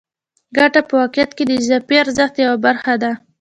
[0.55, 3.11] ګته په واقعیت کې د اضافي ارزښت یوه برخه ده